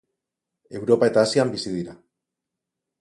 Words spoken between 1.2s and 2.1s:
Asian bizi dira.